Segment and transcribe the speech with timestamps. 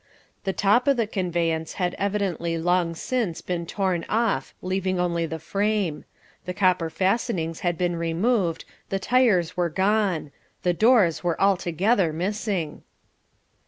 [0.45, 5.37] The top of the conveyance had evidently long since been torn off leaving, only the
[5.37, 6.05] frame:
[6.45, 10.31] the copper fastenings had been removed: the tires were gone:
[10.63, 12.81] the doors were altogether missing.